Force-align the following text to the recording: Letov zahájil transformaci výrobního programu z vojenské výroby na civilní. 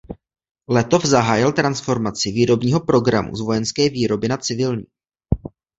Letov 0.67 1.05
zahájil 1.05 1.51
transformaci 1.51 2.31
výrobního 2.31 2.79
programu 2.79 3.35
z 3.35 3.41
vojenské 3.41 3.89
výroby 3.89 4.27
na 4.27 4.37
civilní. 4.37 4.85